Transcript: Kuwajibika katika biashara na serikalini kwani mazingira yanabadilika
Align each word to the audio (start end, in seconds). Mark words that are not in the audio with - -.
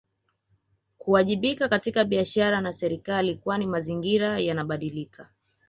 Kuwajibika 0.97 1.69
katika 1.69 2.03
biashara 2.05 2.61
na 2.61 2.73
serikalini 2.73 3.37
kwani 3.37 3.67
mazingira 3.67 4.39
yanabadilika 4.39 5.29